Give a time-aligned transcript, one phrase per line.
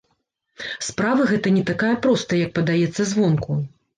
[0.85, 3.59] Справа гэта не такая простая, як падаецца звонку.